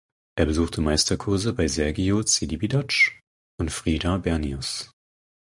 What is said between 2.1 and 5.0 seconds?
Celibidache und Frieder Bernius.